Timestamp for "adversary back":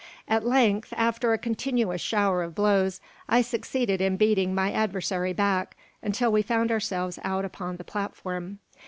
4.71-5.77